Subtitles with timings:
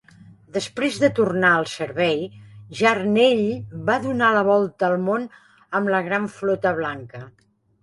[0.53, 2.23] Després de tornar al servei,
[2.79, 3.43] Yarnell
[3.91, 5.31] va donar la volta al món
[5.81, 7.25] amb la Gran Flota Blanca.